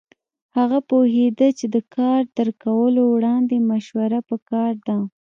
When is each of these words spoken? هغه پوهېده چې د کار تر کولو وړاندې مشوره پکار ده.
هغه 0.57 0.79
پوهېده 0.89 1.47
چې 1.59 1.65
د 1.75 1.77
کار 1.95 2.21
تر 2.37 2.47
کولو 2.63 3.01
وړاندې 3.13 3.57
مشوره 3.69 4.19
پکار 4.29 4.73
ده. 4.87 4.97